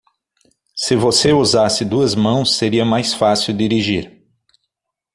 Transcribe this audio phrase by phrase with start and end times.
[0.75, 4.25] Se você usasse duas mãos, seria mais fácil dirigir.